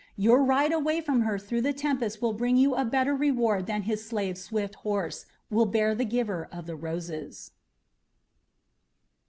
[0.17, 3.83] Your ride away from her through the tempest will bring you a better reward than
[3.83, 7.51] his slave's swift horse will bear the giver of the roses."